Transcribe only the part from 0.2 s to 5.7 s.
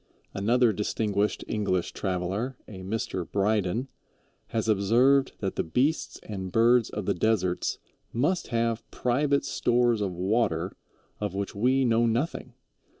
Another distinguished English traveler, a Mr. Bryden, has observed that the